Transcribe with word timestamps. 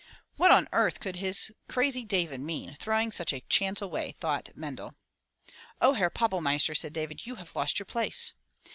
What 0.35 0.49
on 0.49 0.67
earth 0.71 0.99
could 0.99 1.17
his 1.17 1.51
crazy 1.67 2.03
David 2.05 2.39
mean 2.39 2.73
throwing 2.79 3.11
such 3.11 3.31
a 3.33 3.41
chance 3.41 3.83
away? 3.83 4.13
thought 4.13 4.49
Mendel. 4.55 4.95
"Oh, 5.79 5.93
Herr 5.93 6.09
Pappelmeister," 6.09 6.73
said 6.73 6.91
David, 6.93 7.27
"you 7.27 7.35
have 7.35 7.55
lost 7.55 7.77
your 7.77 7.85
place!" 7.85 8.33